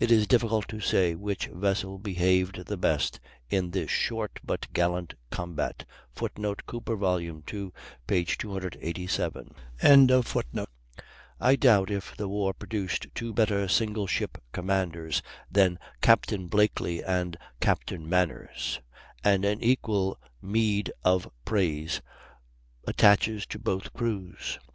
[0.00, 5.12] "It is difficult to say which vessel behaved the best in this short but gallant
[5.28, 9.50] combat." [Footnote: Cooper, ii, 287.]
[11.38, 15.20] I doubt if the war produced two better single ship commanders
[15.50, 18.80] than Captain Blakely and Captain Manners;
[19.22, 22.00] and an equal meed of praise
[22.86, 24.58] attaches to both crews.